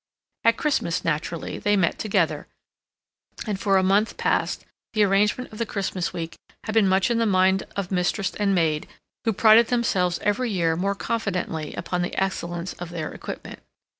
At 0.43 0.57
Christmas, 0.57 1.05
naturally, 1.05 1.59
they 1.59 1.77
met 1.77 1.99
together; 1.99 2.47
and 3.45 3.59
for 3.59 3.77
a 3.77 3.83
month 3.83 4.17
past 4.17 4.65
the 4.93 5.03
arrangement 5.03 5.51
of 5.53 5.59
the 5.59 5.65
Christmas 5.67 6.11
week 6.11 6.33
had 6.63 6.73
been 6.73 6.87
much 6.87 7.11
in 7.11 7.19
the 7.19 7.27
mind 7.27 7.67
of 7.75 7.91
mistress 7.91 8.33
and 8.33 8.55
maid, 8.55 8.87
who 9.25 9.31
prided 9.33 9.67
themselves 9.67 10.17
every 10.23 10.49
year 10.49 10.75
more 10.75 10.95
confidently 10.95 11.75
upon 11.75 12.01
the 12.01 12.15
excellence 12.19 12.73
of 12.79 12.89
their 12.89 13.13
equipment. 13.13 13.59